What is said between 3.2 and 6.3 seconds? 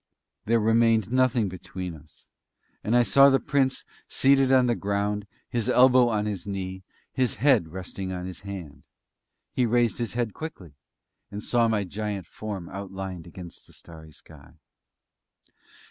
the Prince seated on the ground, his elbow on